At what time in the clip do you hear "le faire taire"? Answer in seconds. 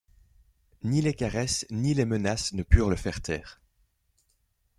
2.89-3.61